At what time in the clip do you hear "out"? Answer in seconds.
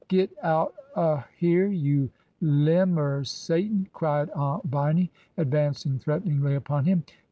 0.41-0.73